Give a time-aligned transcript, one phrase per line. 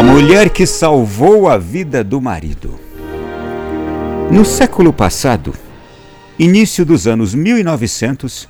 [0.00, 2.80] A mulher que salvou a vida do marido.
[4.32, 5.54] No século passado,
[6.38, 8.48] início dos anos 1900,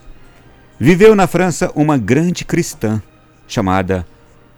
[0.79, 3.03] viveu na França uma grande cristã
[3.49, 4.07] chamada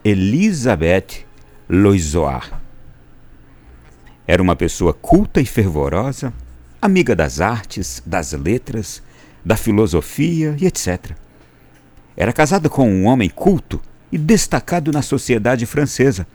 [0.05, 1.25] Elisabeth
[1.67, 2.53] Loisoir.
[4.27, 6.31] Era uma pessoa culta e fervorosa,
[6.79, 9.03] amiga das artes, das letras,
[9.43, 11.13] da filosofia e etc.
[12.15, 13.81] Era casada com um homem culto
[14.13, 16.27] e destacado na sociedade francesa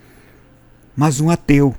[0.98, 1.76] mas um ateu,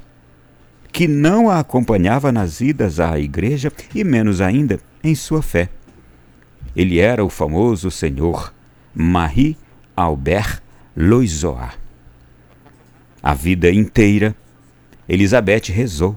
[0.92, 5.68] que não a acompanhava nas idas à igreja e menos ainda em sua fé.
[6.74, 8.54] Ele era o famoso senhor
[8.94, 9.58] Marie
[9.96, 10.62] Albert
[10.96, 11.70] Loisoa.
[13.20, 14.36] A vida inteira,
[15.08, 16.16] Elizabeth rezou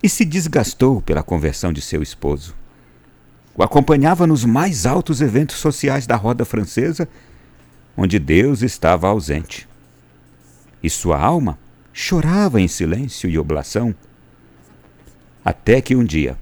[0.00, 2.54] e se desgastou pela conversão de seu esposo.
[3.56, 7.08] O acompanhava nos mais altos eventos sociais da roda francesa,
[7.96, 9.68] onde Deus estava ausente.
[10.82, 11.58] E sua alma
[11.96, 13.94] chorava em silêncio e oblação,
[15.44, 16.36] até que um dia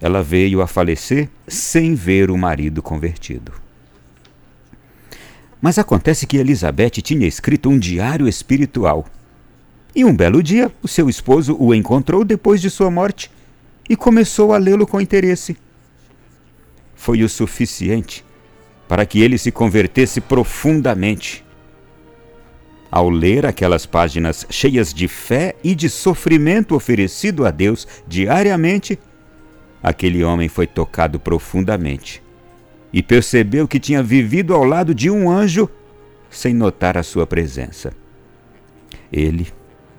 [0.00, 3.52] ela veio a falecer sem ver o marido convertido.
[5.60, 9.06] Mas acontece que Elizabeth tinha escrito um diário espiritual.
[9.94, 13.30] E um belo dia, o seu esposo o encontrou depois de sua morte
[13.88, 15.56] e começou a lê-lo com interesse.
[16.94, 18.24] Foi o suficiente
[18.86, 21.44] para que ele se convertesse profundamente
[22.90, 28.98] ao ler aquelas páginas cheias de fé e de sofrimento oferecido a Deus diariamente,
[29.82, 32.22] aquele homem foi tocado profundamente
[32.92, 35.68] e percebeu que tinha vivido ao lado de um anjo
[36.30, 37.92] sem notar a sua presença.
[39.12, 39.48] Ele,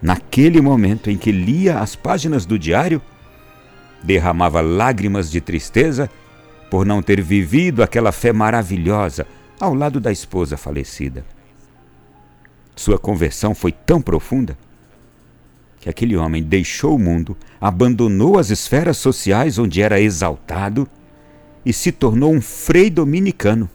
[0.01, 3.01] naquele momento em que lia as páginas do diário,
[4.03, 6.09] derramava lágrimas de tristeza
[6.69, 9.27] por não ter vivido aquela fé maravilhosa
[9.59, 11.25] ao lado da esposa falecida.
[12.79, 14.57] Sua conversão foi tão profunda
[15.81, 20.87] que aquele homem deixou o mundo, abandonou as esferas sociais onde era exaltado
[21.65, 23.69] e se tornou um frei dominicano.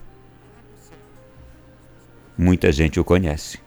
[2.37, 3.59] Muita gente o conhece.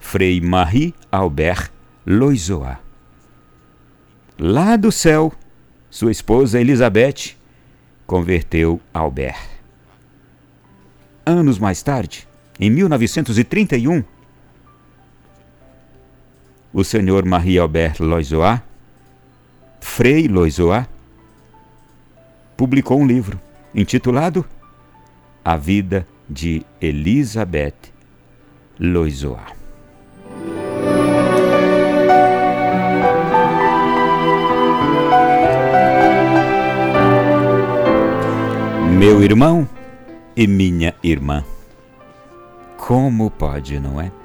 [0.00, 1.70] Frei Marie Albert
[2.06, 2.78] Loisoa.
[4.38, 5.30] Lá do céu,
[5.90, 7.36] sua esposa Elizabeth
[8.06, 9.46] converteu Albert.
[11.26, 12.26] Anos mais tarde,
[12.58, 14.02] em 1931,
[16.74, 18.60] o senhor Marie Albert Loisoa,
[19.80, 20.88] Frei Loisoa,
[22.56, 23.38] publicou um livro
[23.72, 24.44] intitulado
[25.44, 27.92] A Vida de Elizabeth
[28.76, 29.44] Loisoa.
[38.98, 39.68] Meu irmão
[40.36, 41.44] e minha irmã,
[42.76, 44.23] como pode, não é?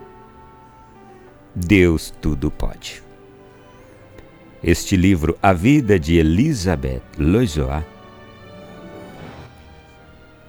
[1.56, 3.02] Deus tudo pode.
[4.64, 7.86] Este livro, A Vida de Elizabeth Loisoa,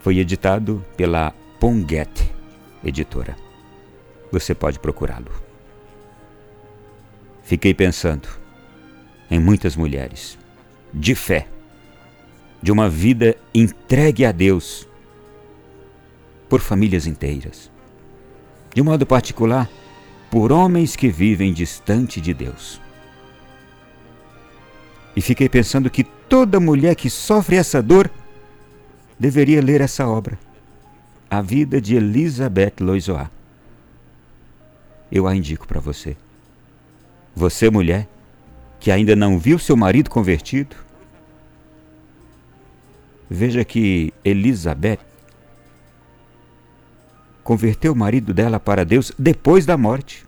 [0.00, 2.30] foi editado pela Ponguete
[2.84, 3.36] Editora.
[4.30, 5.30] Você pode procurá-lo.
[7.42, 8.28] Fiquei pensando
[9.30, 10.38] em muitas mulheres
[10.92, 11.46] de fé,
[12.62, 14.86] de uma vida entregue a Deus
[16.48, 17.70] por famílias inteiras.
[18.74, 19.68] De modo particular,
[20.30, 22.80] por homens que vivem distante de Deus.
[25.16, 28.08] E fiquei pensando que toda mulher que sofre essa dor
[29.18, 30.38] deveria ler essa obra,
[31.28, 33.30] A Vida de Elizabeth Loisoa.
[35.10, 36.16] Eu a indico para você.
[37.34, 38.08] Você, mulher,
[38.78, 40.76] que ainda não viu seu marido convertido,
[43.28, 45.09] veja que Elizabeth
[47.50, 50.24] converteu o marido dela para Deus depois da morte.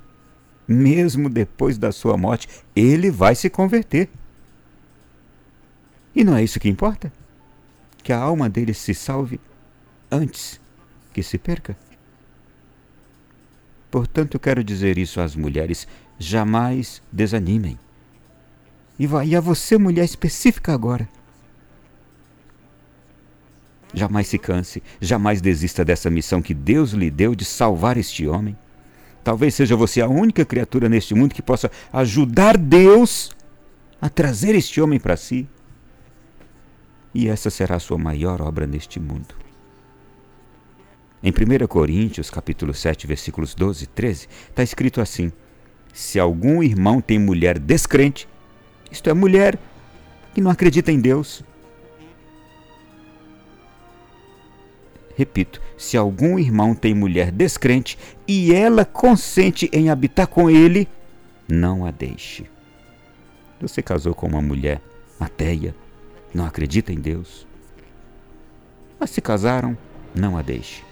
[0.67, 4.11] Mesmo depois da sua morte, ele vai se converter.
[6.17, 7.13] E não é isso que importa?
[8.03, 9.41] Que a alma dele se salve
[10.11, 10.61] antes
[11.13, 11.77] que se perca?
[13.89, 15.87] Portanto, eu quero dizer isso às mulheres:
[16.19, 17.79] jamais desanimem.
[18.99, 21.09] E, vai, e a você, mulher específica agora
[23.95, 28.57] Jamais se canse, jamais desista dessa missão que Deus lhe deu de salvar este homem.
[29.23, 33.31] Talvez seja você a única criatura neste mundo que possa ajudar Deus
[34.01, 35.49] a trazer este homem para si.
[37.15, 39.35] E essa será a sua maior obra neste mundo.
[41.23, 45.31] Em 1 Coríntios, capítulo 7, versículos 12 e 13, está escrito assim:
[45.93, 48.27] Se algum irmão tem mulher descrente,
[48.91, 49.59] isto é, mulher
[50.35, 51.45] que não acredita em Deus,
[55.17, 60.89] Repito, se algum irmão tem mulher descrente e ela consente em habitar com ele,
[61.49, 62.47] não a deixe.
[63.61, 64.81] Você casou com uma mulher
[65.21, 65.75] ateia,
[66.35, 67.47] não acredita em Deus,
[68.99, 69.77] mas se casaram,
[70.15, 70.83] não a deixe,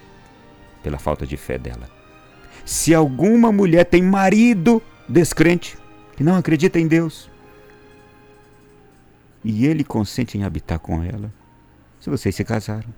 [0.83, 1.89] pela falta de fé dela.
[2.65, 5.79] Se alguma mulher tem marido descrente,
[6.17, 7.31] que não acredita em Deus,
[9.43, 11.33] e ele consente em habitar com ela,
[11.99, 12.93] se vocês se casaram,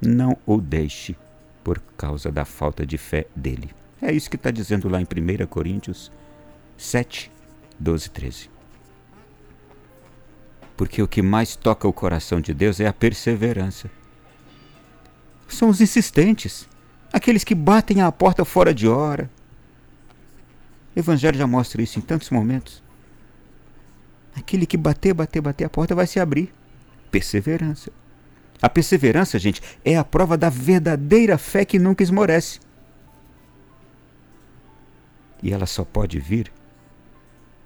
[0.00, 1.16] não o deixe
[1.62, 3.70] por causa da falta de fé dele.
[4.00, 6.12] É isso que está dizendo lá em 1 Coríntios
[6.76, 7.30] 7,
[7.78, 8.50] 12, 13.
[10.76, 13.90] Porque o que mais toca o coração de Deus é a perseverança.
[15.48, 16.68] São os insistentes,
[17.12, 19.30] aqueles que batem à porta fora de hora.
[20.94, 22.82] O Evangelho já mostra isso em tantos momentos.
[24.34, 26.52] Aquele que bater, bater, bater, a porta vai se abrir.
[27.10, 27.92] Perseverança.
[28.64, 32.60] A perseverança, gente, é a prova da verdadeira fé que nunca esmorece.
[35.42, 36.50] E ela só pode vir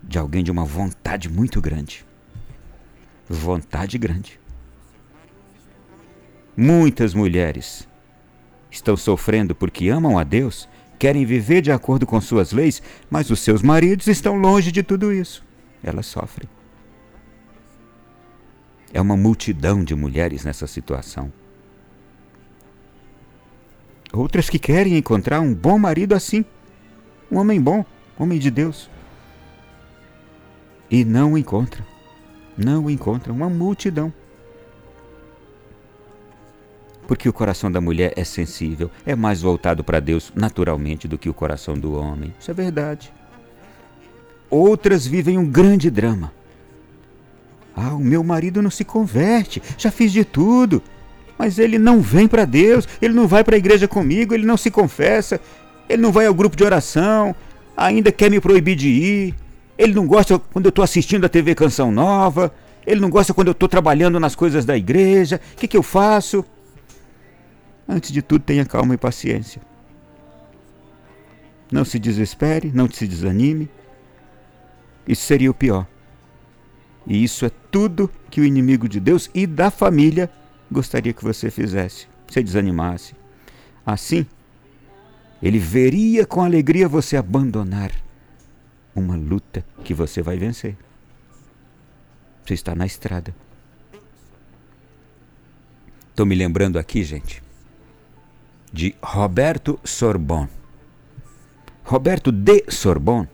[0.02, 2.04] de alguém de uma vontade muito grande.
[3.28, 4.40] Vontade grande.
[6.56, 7.86] Muitas mulheres
[8.68, 10.68] estão sofrendo porque amam a Deus,
[10.98, 15.12] querem viver de acordo com suas leis, mas os seus maridos estão longe de tudo
[15.12, 15.44] isso.
[15.80, 16.48] Elas sofrem.
[18.92, 21.32] É uma multidão de mulheres nessa situação.
[24.12, 26.44] Outras que querem encontrar um bom marido assim,
[27.30, 27.84] um homem bom,
[28.18, 28.90] homem de Deus.
[30.90, 31.84] E não o encontram.
[32.56, 33.34] Não o encontram.
[33.34, 34.12] Uma multidão.
[37.06, 41.28] Porque o coração da mulher é sensível, é mais voltado para Deus naturalmente do que
[41.28, 42.34] o coração do homem.
[42.38, 43.12] Isso é verdade.
[44.50, 46.32] Outras vivem um grande drama.
[47.78, 50.82] Ah, o meu marido não se converte, já fiz de tudo.
[51.38, 54.56] Mas ele não vem para Deus, ele não vai para a igreja comigo, ele não
[54.56, 55.40] se confessa,
[55.88, 57.34] ele não vai ao grupo de oração,
[57.76, 59.34] ainda quer me proibir de ir.
[59.78, 62.52] Ele não gosta quando eu estou assistindo a TV Canção Nova,
[62.84, 65.40] ele não gosta quando eu estou trabalhando nas coisas da igreja.
[65.52, 66.44] O que, que eu faço?
[67.88, 69.62] Antes de tudo, tenha calma e paciência.
[71.70, 73.68] Não se desespere, não se desanime.
[75.06, 75.86] Isso seria o pior.
[77.08, 80.30] E isso é tudo que o inimigo de Deus e da família
[80.70, 83.16] gostaria que você fizesse, se desanimasse.
[83.84, 84.26] Assim,
[85.42, 87.90] ele veria com alegria você abandonar
[88.94, 90.76] uma luta que você vai vencer.
[92.44, 93.34] Você está na estrada.
[96.10, 97.42] Estou me lembrando aqui, gente,
[98.70, 100.46] de Roberto Sorbon.
[101.84, 103.26] Roberto de Sorbon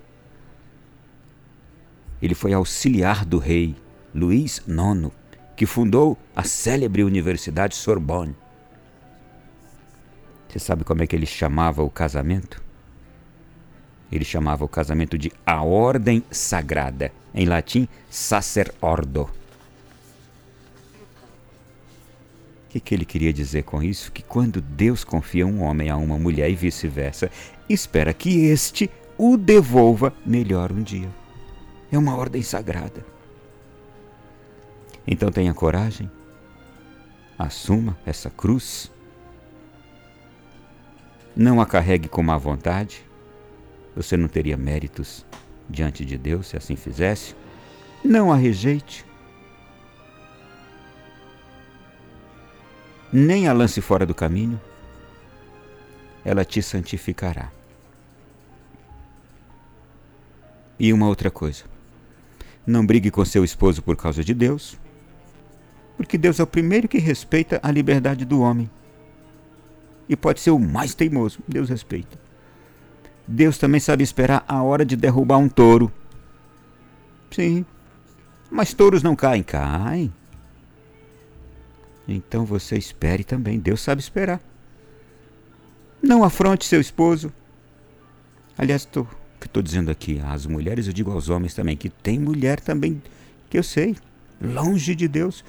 [2.20, 3.76] ele foi auxiliar do rei
[4.14, 5.10] Luís IX,
[5.56, 8.34] que fundou a célebre Universidade Sorbonne.
[10.48, 12.62] Você sabe como é que ele chamava o casamento?
[14.10, 19.22] Ele chamava o casamento de a Ordem Sagrada, em latim, Sacer Ordo.
[19.22, 19.30] O
[22.68, 24.12] que, que ele queria dizer com isso?
[24.12, 27.30] Que quando Deus confia um homem a uma mulher e vice-versa,
[27.68, 28.88] espera que este
[29.18, 31.08] o devolva melhor um dia.
[31.94, 33.06] É uma ordem sagrada.
[35.06, 36.10] Então tenha coragem,
[37.38, 38.90] assuma essa cruz,
[41.36, 43.06] não a carregue com má vontade,
[43.94, 45.24] você não teria méritos
[45.70, 47.36] diante de Deus se assim fizesse,
[48.04, 49.06] não a rejeite,
[53.12, 54.60] nem a lance fora do caminho,
[56.24, 57.52] ela te santificará.
[60.76, 61.72] E uma outra coisa.
[62.66, 64.78] Não brigue com seu esposo por causa de Deus,
[65.96, 68.70] porque Deus é o primeiro que respeita a liberdade do homem.
[70.08, 72.18] E pode ser o mais teimoso, Deus respeita.
[73.26, 75.92] Deus também sabe esperar a hora de derrubar um touro.
[77.30, 77.64] Sim,
[78.50, 80.12] mas touros não caem, caem.
[82.06, 84.40] Então você espere também, Deus sabe esperar.
[86.02, 87.32] Não afronte seu esposo.
[88.58, 89.08] Aliás, estou
[89.54, 93.00] estou dizendo aqui às mulheres, eu digo aos homens também, que tem mulher também
[93.48, 93.94] que eu sei,
[94.40, 95.44] longe de Deus.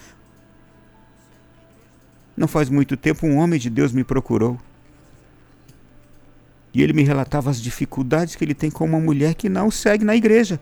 [2.37, 4.59] Não faz muito tempo um homem de Deus me procurou.
[6.71, 10.05] E ele me relatava as dificuldades que ele tem com uma mulher que não segue
[10.05, 10.59] na igreja.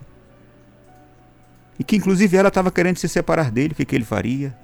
[1.78, 4.58] E que inclusive ela estava querendo se separar dele, o que, que ele faria?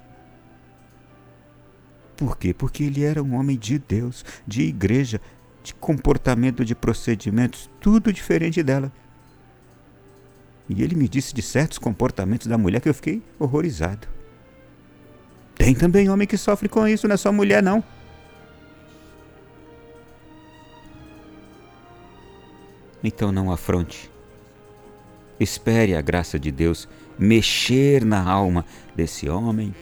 [2.16, 2.54] Por quê?
[2.54, 5.20] Porque ele era um homem de Deus, de igreja,
[5.62, 8.92] de comportamento, de procedimentos, tudo diferente dela.
[10.68, 14.06] E ele me disse de certos comportamentos da mulher que eu fiquei horrorizado.
[15.56, 17.82] Tem também homem que sofre com isso, não é só mulher não.
[23.02, 24.10] Então não afronte.
[25.38, 26.88] Espere a graça de Deus
[27.18, 28.64] mexer na alma
[28.94, 29.74] desse homem.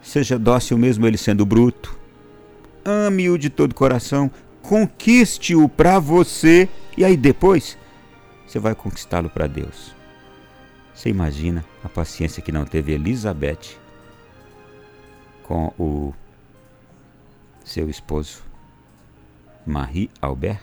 [0.00, 1.97] Seja dócil mesmo ele sendo bruto.
[2.84, 4.30] Ame-o de todo coração,
[4.62, 7.78] conquiste-o para você e aí depois
[8.46, 9.94] você vai conquistá-lo para Deus.
[10.94, 13.78] Você imagina a paciência que não teve Elizabeth
[15.44, 16.12] com o
[17.64, 18.42] seu esposo,
[19.64, 20.60] Marie Albert?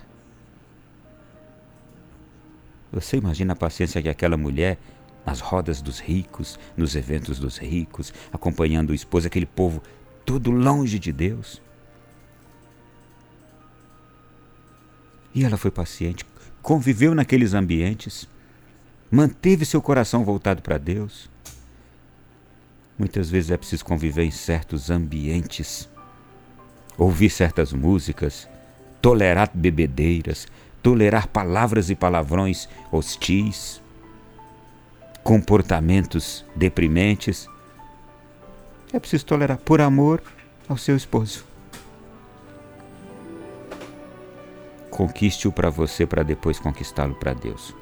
[2.91, 4.77] Você imagina a paciência que aquela mulher,
[5.25, 9.81] nas rodas dos ricos, nos eventos dos ricos, acompanhando o esposo, aquele povo
[10.25, 11.62] todo longe de Deus?
[15.36, 16.25] E ela foi paciente,
[16.62, 18.25] conviveu naqueles ambientes,
[19.12, 21.30] manteve seu coração voltado para Deus.
[22.98, 25.89] Muitas vezes é preciso conviver em certos ambientes,
[26.98, 28.48] ouvir certas músicas,
[29.01, 30.48] tolerar bebedeiras,
[30.82, 33.82] tolerar palavras e palavrões hostis,
[35.22, 37.50] comportamentos deprimentes.
[38.94, 40.24] É preciso tolerar por amor
[40.70, 41.54] ao seu esposo.
[44.95, 47.75] Conquiste-o para você para depois conquistá-lo para Deus.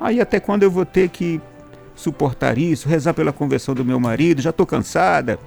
[0.00, 1.40] Aí até quando eu vou ter que
[1.94, 5.38] suportar isso, rezar pela conversão do meu marido, já estou cansada.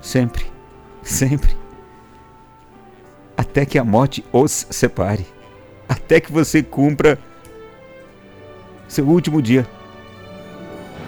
[0.00, 0.44] Sempre,
[1.00, 1.56] sempre.
[3.36, 5.26] Até que a morte os separe
[5.92, 7.18] até que você cumpra
[8.88, 9.66] seu último dia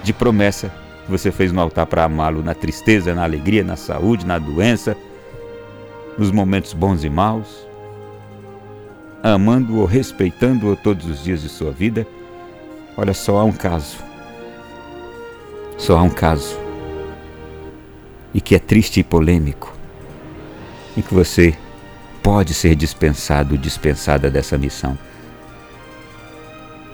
[0.02, 0.70] de promessa
[1.04, 4.96] que você fez no altar para amá-lo na tristeza, na alegria, na saúde, na doença,
[6.18, 7.63] nos momentos bons e maus,
[9.32, 12.06] amando-o, respeitando-o todos os dias de sua vida.
[12.94, 13.96] Olha, só há um caso.
[15.78, 16.58] Só há um caso.
[18.34, 19.72] E que é triste e polêmico.
[20.94, 21.56] E que você
[22.22, 24.98] pode ser dispensado, dispensada dessa missão.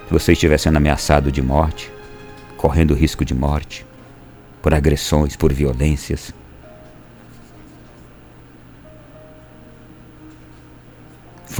[0.06, 1.90] Se você estiver sendo ameaçado de morte,
[2.56, 3.84] correndo risco de morte,
[4.62, 6.32] por agressões, por violências,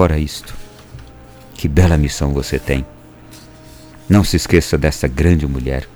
[0.00, 0.56] Fora isto,
[1.52, 2.86] que bela missão você tem.
[4.08, 5.86] Não se esqueça dessa grande mulher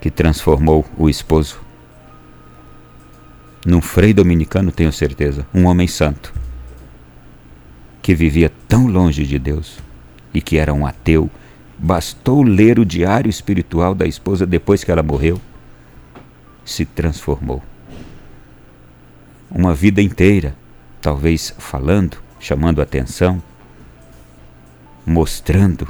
[0.00, 1.60] que transformou o esposo
[3.66, 6.32] num frei dominicano, tenho certeza, um homem santo,
[8.00, 9.80] que vivia tão longe de Deus
[10.32, 11.28] e que era um ateu.
[11.76, 15.40] Bastou ler o diário espiritual da esposa depois que ela morreu,
[16.64, 17.60] se transformou.
[19.50, 20.54] Uma vida inteira,
[21.00, 23.42] talvez falando, chamando atenção,
[25.04, 25.88] mostrando,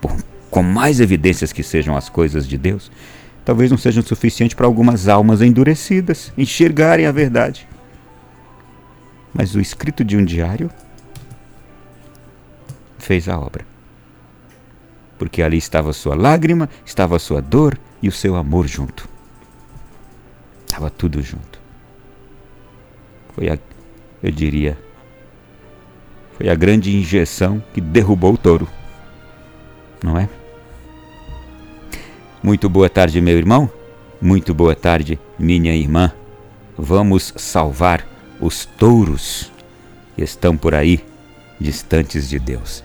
[0.00, 0.14] por,
[0.50, 2.90] com mais evidências que sejam as coisas de Deus,
[3.44, 7.68] talvez não sejam suficientes para algumas almas endurecidas enxergarem a verdade.
[9.32, 10.70] Mas o escrito de um diário
[12.98, 13.66] fez a obra.
[15.18, 19.08] Porque ali estava sua lágrima, estava sua dor e o seu amor junto.
[20.66, 21.58] Estava tudo junto.
[23.34, 23.48] Foi
[24.24, 24.78] eu diria,
[26.38, 28.66] foi a grande injeção que derrubou o touro.
[30.02, 30.28] Não é?
[32.42, 33.70] Muito boa tarde, meu irmão.
[34.22, 36.10] Muito boa tarde, minha irmã.
[36.76, 38.06] Vamos salvar
[38.40, 39.52] os touros
[40.16, 41.04] que estão por aí,
[41.60, 42.84] distantes de Deus.